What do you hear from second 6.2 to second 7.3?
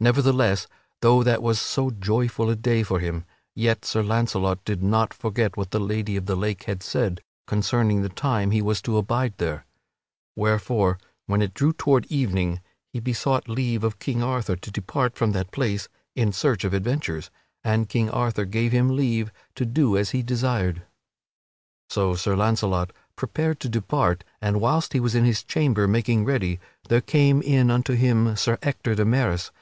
the Lake had said